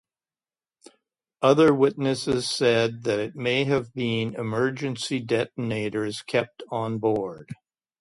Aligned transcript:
Other 1.43 1.75
witnesses 1.75 2.49
said 2.49 3.03
that 3.03 3.19
it 3.19 3.35
may 3.35 3.65
have 3.65 3.93
been 3.93 4.33
emergency 4.33 5.19
detonators 5.19 6.23
kept 6.23 6.63
on 6.71 6.97
board. 6.97 7.53